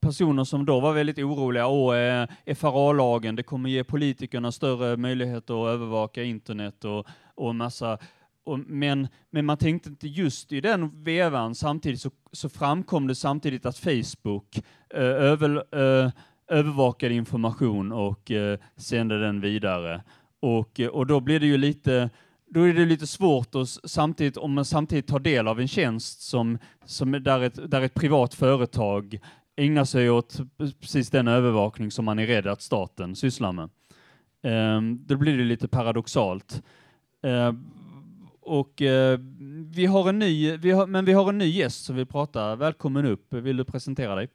[0.00, 5.64] personer som då var väldigt oroliga, åh, eh, FRA-lagen, det kommer ge politikerna större möjligheter
[5.66, 7.98] att övervaka internet och, och en massa.
[8.44, 13.14] Och, men, men man tänkte inte just i den vevan, samtidigt så, så framkom det
[13.14, 14.58] samtidigt att Facebook
[14.94, 15.56] eh, över,
[16.04, 16.10] eh,
[16.48, 20.02] övervakade information och eh, sände den vidare.
[20.40, 22.10] Och, eh, och då blir det ju lite
[22.54, 26.20] då är det lite svårt att samtidigt, om man samtidigt tar del av en tjänst
[26.22, 29.18] som, som där, ett, där ett privat företag
[29.56, 30.40] ägnar sig åt
[30.80, 33.70] precis den övervakning som man är rädd att staten sysslar med.
[34.42, 36.62] Ehm, då blir det lite paradoxalt.
[37.22, 37.64] Ehm,
[38.40, 39.18] och eh,
[39.70, 42.56] vi har en ny, vi har, men vi har en ny gäst som vill prata.
[42.56, 43.34] Välkommen upp.
[43.34, 44.28] Vill du presentera dig?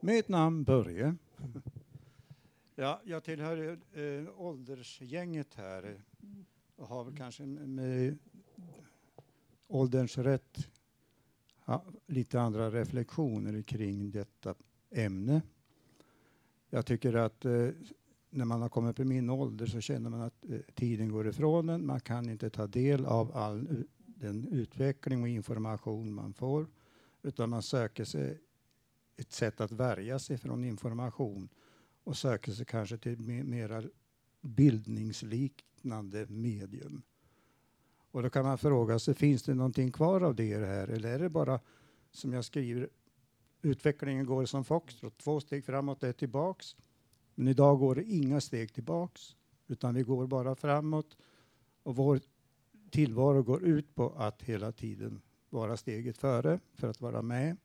[0.00, 1.14] Mitt namn Börje.
[2.74, 5.96] Ja, jag tillhör eh, åldersgänget här
[6.80, 8.14] och har väl kanske med eh,
[9.66, 10.68] ålderns rätt
[12.06, 14.54] lite andra reflektioner kring detta
[14.90, 15.42] ämne.
[16.70, 17.68] Jag tycker att eh,
[18.30, 21.28] när man har kommit upp i min ålder så känner man att eh, tiden går
[21.28, 21.86] ifrån en.
[21.86, 26.66] Man kan inte ta del av all den utveckling och information man får
[27.22, 28.40] utan man söker sig
[29.16, 31.48] ett sätt att värja sig från information
[32.04, 33.82] och söker sig kanske till mer mera
[35.82, 37.02] bildningsliknande medium.
[38.12, 41.18] Och då kan man fråga sig, finns det någonting kvar av det här eller är
[41.18, 41.60] det bara
[42.12, 42.88] som jag skriver,
[43.62, 46.76] utvecklingen går som foxtrot, två steg framåt, ett tillbaks.
[47.34, 49.36] Men idag går det inga steg tillbaks,
[49.68, 51.16] utan vi går bara framåt
[51.82, 52.20] och vår
[52.90, 57.56] tillvaro går ut på att hela tiden vara steget före för att vara med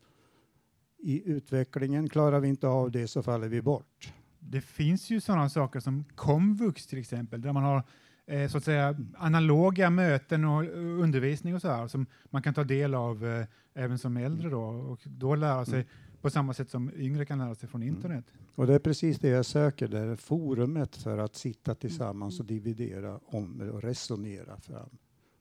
[0.98, 2.10] i utvecklingen.
[2.10, 4.14] Klarar vi inte av det så faller vi bort.
[4.40, 7.84] Det finns ju sådana saker som komvux till exempel, där man har
[8.26, 10.64] eh, så att säga analoga möten och
[11.04, 14.62] undervisning och så här som man kan ta del av eh, även som äldre då
[14.64, 15.86] och då lära sig
[16.22, 18.26] på samma sätt som yngre kan lära sig från internet.
[18.56, 22.46] Och det är precis det jag söker, det är forumet för att sitta tillsammans och
[22.46, 24.90] dividera om och resonera fram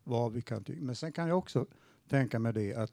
[0.04, 0.82] vad vi kan tycka.
[0.82, 1.66] Men sen kan jag också
[2.08, 2.92] tänka mig det att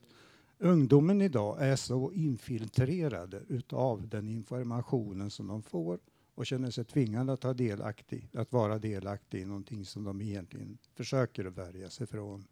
[0.59, 5.99] ungdomen idag är så infiltrerade utav den informationen som de får
[6.35, 10.77] och känner sig tvingade att, ta delaktig, att vara delaktig i någonting som de egentligen
[10.95, 12.45] försöker att värja sig från.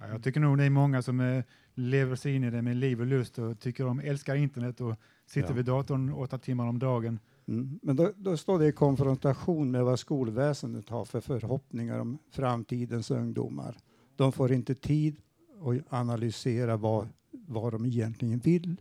[0.00, 1.44] Ja, jag tycker nog det är många som eh,
[1.74, 4.96] lever sig in i det med liv och lust och tycker om, älskar internet och
[5.26, 5.54] sitter Ja.
[5.54, 7.18] vid datorn åtta timmar om dagen.
[7.46, 7.78] Mm.
[7.82, 13.10] Men då, då står det i konfrontation med vad skolväsendet har för förhoppningar om framtidens
[13.10, 13.76] ungdomar.
[14.16, 15.16] De får inte tid
[15.60, 18.80] att analysera vad, vad de egentligen vill.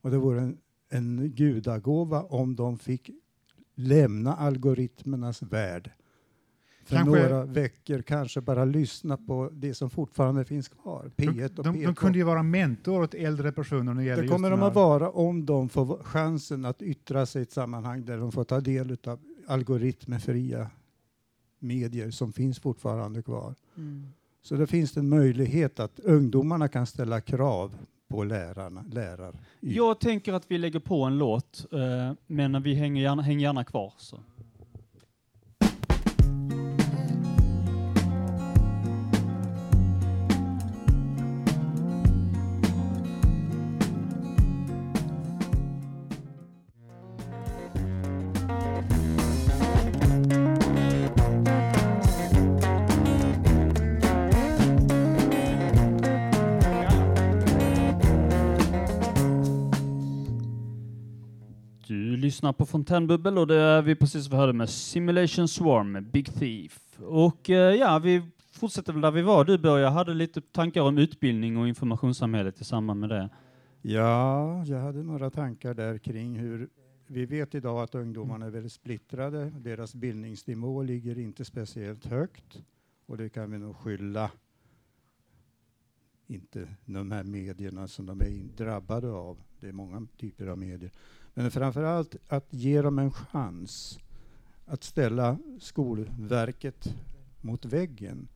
[0.00, 0.58] Och det vore en,
[0.88, 3.10] en gudagåva om de fick
[3.80, 5.90] lämna algoritmernas värld.
[6.84, 11.10] För Kanske- några veckor kanske bara lyssna på det som fortfarande finns kvar.
[11.16, 11.84] P1 och De, P2.
[11.86, 14.66] de kunde ju vara mentor åt äldre personer när det gäller Det kommer just de
[14.66, 18.44] att vara om de får chansen att yttra sig i ett sammanhang där de får
[18.44, 20.70] ta del av algoritmfria
[21.58, 23.54] medier som finns fortfarande kvar.
[24.42, 27.74] Så det finns det en möjlighet att ungdomarna kan ställa krav
[28.10, 28.84] på lärarna.
[28.92, 29.34] Lärar.
[29.60, 33.64] Jag tänker att vi lägger på en låt, eh, men vi hänger gärna, hänger gärna
[33.64, 33.92] kvar.
[33.96, 34.18] Så.
[62.30, 66.34] Lyssnar på Fontänbubbel och det är vi precis vi hörde med Simulation Swarm med Big
[66.34, 66.98] Thief.
[66.98, 69.44] Och eh, ja, vi fortsätter väl där vi var.
[69.44, 73.28] Du började, hade lite tankar om utbildning och informationssamhället i samband med det.
[73.82, 76.68] Ja, jag hade några tankar där kring hur
[77.06, 79.52] vi vet idag att ungdomarna är väldigt splittrade.
[79.58, 82.62] Deras bildningsnivå ligger inte speciellt högt
[83.06, 84.30] och det kan vi nog skylla
[86.26, 89.38] inte de här medierna som de är drabbade av.
[89.60, 90.90] Det är många typer av medier.
[91.34, 93.98] Men framför allt att ge dem en chans
[94.66, 96.94] att ställa Skolverket
[97.40, 98.28] mot väggen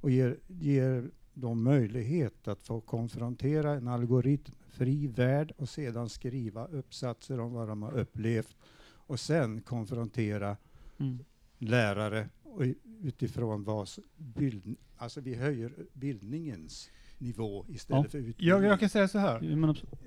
[0.00, 7.40] och ger, ger dem möjlighet att få konfrontera en algoritmfri värld och sedan skriva uppsatser
[7.40, 8.56] om vad de har upplevt
[8.86, 10.56] och sen konfrontera
[10.98, 11.18] Mm.
[11.58, 12.62] lärare och
[13.02, 18.10] utifrån vad bild, alltså vi höjer bildningens nivå istället Ja.
[18.10, 18.48] för utbildning.
[18.48, 19.40] Jag, jag kan säga så här.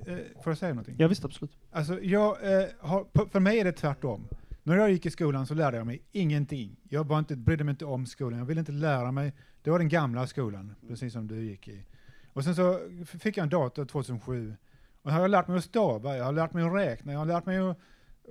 [0.10, 0.95] Eh, får jag säga någonting?
[0.97, 1.51] Ja, visst, absolut.
[1.72, 4.28] Alltså, jag, eh, har, för mig är det tvärtom.
[4.64, 6.76] När jag gick i skolan så lärde jag mig ingenting.
[6.89, 8.39] Jag var inte, brydde mig inte om skolan.
[8.39, 9.34] Jag ville inte lära mig.
[9.62, 11.86] Det var den gamla skolan, precis som du gick i.
[12.34, 14.55] Och sen så fick jag en dator 2007.
[15.01, 17.20] Och här har jag lärt mig att stava, jag har lärt mig att räkna, jag
[17.20, 17.78] har lärt mig att,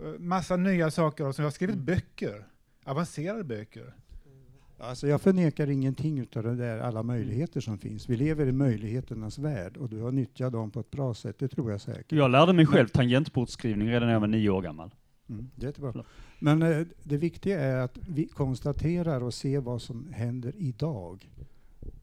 [0.03, 1.27] eh, massa nya saker.
[1.27, 2.47] Och så jag har skrivit böcker,
[2.85, 3.95] avancerade böcker.
[4.81, 8.09] Alltså jag förnekar ingenting utav det där, alla möjligheter som finns.
[8.09, 11.49] Vi lever i möjligheternas värld och du har nyttjat dem på ett bra sätt, det
[11.49, 12.13] tror jag säkert.
[12.13, 14.95] Jag lärde mig själv tangentbordskrivning redan när jag var nio år gammal.
[15.29, 16.05] Mm, jättebra.
[16.39, 21.29] Men eh, det viktiga är att vi konstaterar och ser vad som händer idag.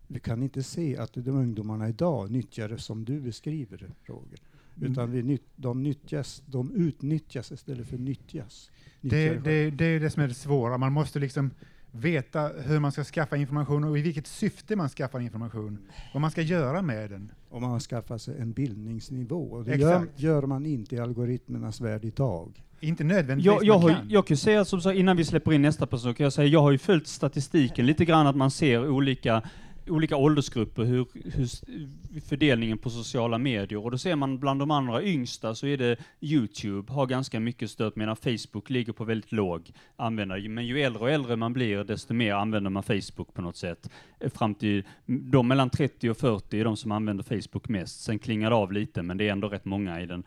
[0.08, 4.40] Vi kan inte se att de ungdomarna idag nyttjar det som du beskriver det, Roger.
[4.82, 5.12] Utan Mm.
[5.12, 8.72] vi nytt, de, nyttjas, de utnyttjas istället för nyttjas.
[9.02, 10.78] Det, Nyttjar det, det är det som är det svåra.
[10.78, 11.52] Man måste liksom
[11.96, 15.78] veta hur man ska skaffa information och i vilket syfte man skaffar information.
[16.14, 17.32] Vad man ska göra med den.
[17.50, 19.44] Om man skaffar sig en bildningsnivå.
[19.44, 20.20] Och det gör, Exakt.
[20.20, 22.64] gör man inte i algoritmernas värld idag.
[22.80, 24.10] Inte nödvändigtvis Jag, jag, har, kan.
[24.10, 26.62] jag kan säga som så, innan vi släpper in nästa person, kan jag säga jag
[26.62, 29.42] har ju följt statistiken lite grann att man ser olika,
[29.88, 33.86] olika åldersgrupper, hur, hur fördelningen på sociala medier.
[33.86, 37.72] Och då ser man bland de andra yngsta så är det Youtube har ganska mycket
[37.72, 40.50] stöd medan Facebook ligger på väldigt låg användare.
[40.50, 43.90] Men ju äldre och äldre man blir desto mer använder man Facebook på något sätt.
[44.20, 48.04] Eh, fram till de mellan 30 och 40 är de som använder Facebook mest.
[48.04, 50.24] Sen klingar det av lite men det är ändå rätt många i den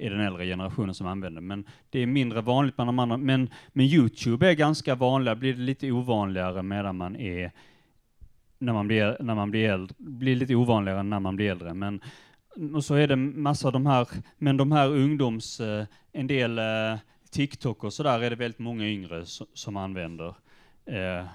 [0.00, 1.40] i den äldre generationen som använder.
[1.40, 3.16] Men det är mindre vanligt bland de andra.
[3.16, 7.52] Men, men Youtube är ganska vanliga, blir det lite ovanligare medan man är
[8.58, 11.74] när man blir, när man blir äldre, blir lite ovanligare när man blir äldre.
[11.74, 12.00] Men,
[12.74, 16.58] och så är det massa av de här, men de här ungdoms, eh, en del
[16.58, 16.98] eh,
[17.30, 20.34] TikTok och sådär är det väldigt många yngre som, som använder.
[20.84, 21.26] Eh,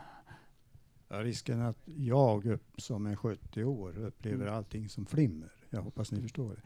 [1.14, 5.52] Ja, risken att jag som är 70 år upplever allting som flimmer.
[5.70, 6.62] Jag hoppas ni förstår det.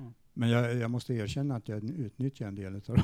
[0.00, 0.12] Mm.
[0.32, 3.02] Men jag, jag måste erkänna att jag utnyttjar en del av dem.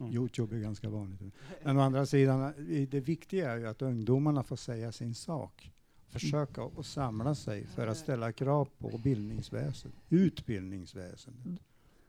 [0.00, 0.12] Mm.
[0.12, 1.20] Youtube är ganska vanligt.
[1.62, 2.52] Men å andra sidan,
[2.90, 5.72] det viktiga är ju att ungdomarna får säga sin sak.
[6.10, 11.62] Försöka att samla sig för att ställa krav på bildningsväsendet, utbildningsväsendet.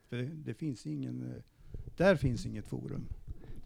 [0.08, 1.42] För det, det finns ingen,
[1.96, 3.08] där finns inget forum.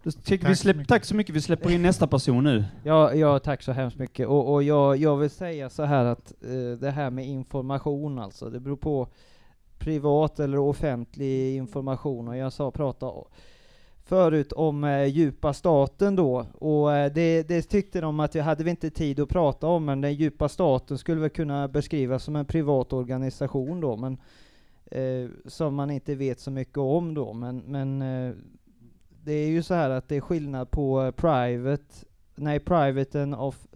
[0.02, 0.88] Tack vi så släpp, mycket.
[0.88, 2.64] tack så mycket, vi släpper in nästa person nu.
[2.84, 4.28] Ja, ja, tack så hemskt mycket.
[4.28, 8.50] Och, och jag, jag vill säga så här att eh, det här med information alltså,
[8.50, 9.08] det beror på
[9.78, 12.28] privat eller offentlig information.
[12.28, 13.06] Och jag sa, prata
[14.06, 18.64] förut om eh, djupa staten då, och eh, det, det tyckte de att vi hade
[18.64, 22.36] vi inte tid att prata om, men den djupa staten skulle väl kunna beskrivas som
[22.36, 24.18] en privat organisation då, men
[24.90, 28.34] eh, som man inte vet så mycket om då, men, men eh,
[29.24, 33.66] det är ju så här att det är skillnad på private, nej private and off,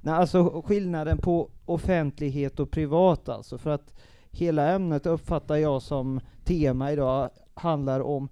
[0.00, 3.94] nej alltså skillnaden på offentlighet och privat alltså, för att
[4.30, 8.28] hela ämnet uppfattar jag som tema idag handlar om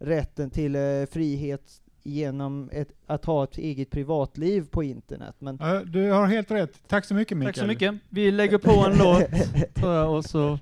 [0.00, 0.80] rätten till eh,
[1.10, 5.34] frihet genom ett, att ha ett eget privatliv på internet.
[5.38, 6.80] Men Ja, du har helt rätt.
[6.88, 7.54] Tack så mycket Mikael.
[7.54, 7.94] Tack så mycket.
[8.08, 10.58] Vi lägger på en låt, tror jag, och så...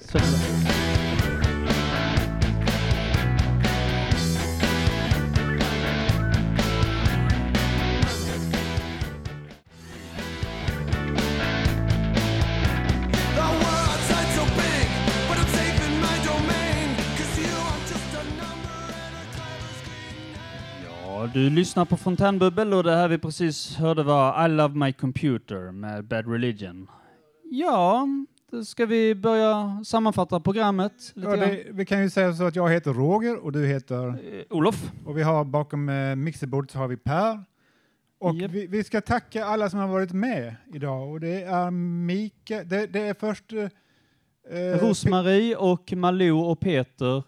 [0.00, 0.18] så
[21.32, 25.72] du lyssnar på Fontänbubbel och det här vi precis hörde var I Love My Computer
[25.72, 26.88] med Bad Religion.
[27.44, 28.08] Ja,
[28.50, 32.70] då ska vi börja sammanfatta programmet Ja, det, vi kan ju säga så att jag
[32.70, 34.08] heter Roger och du heter?
[34.08, 34.90] Eh, Olof.
[35.06, 37.44] Och vi har bakom eh, mixerbordet har vi Per.
[38.18, 41.10] Och vi, vi ska tacka alla som har varit med idag.
[41.10, 43.52] Och det är Mikael, det, det är först...
[43.52, 47.22] Eh, eh, Rosmarie och Malou och Peter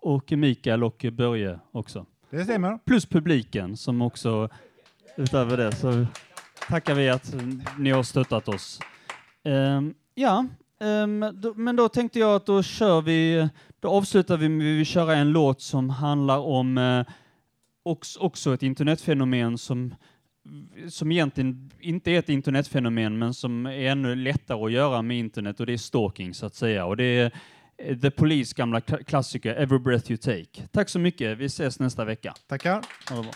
[0.00, 2.06] och Mikael och Börje också.
[2.30, 2.78] Det stämmer.
[2.84, 4.48] Plus publiken som också,
[5.16, 6.06] utöver det, så
[6.68, 7.34] tackar vi att
[7.78, 8.80] ni har stöttat oss.
[9.44, 10.46] Um, ja,
[10.80, 13.48] um, då, men då tänkte jag att då kör vi,
[13.80, 17.04] då avslutar vi med att köra en låt som handlar om eh, uh,
[17.82, 19.94] också, också ett internetfenomen som
[20.88, 25.60] som egentligen inte är ett internetfenomen men som är ännu lättare att göra med internet
[25.60, 26.86] och det är stalking så att säga.
[26.86, 27.32] Och det är
[27.78, 30.68] Eh, the Police gamla klassiker Every Breath You Take.
[30.72, 31.38] Tack så mycket.
[31.38, 32.34] Vi ses nästa vecka.
[32.48, 32.84] Tackar.
[33.10, 33.32] Ha det bra.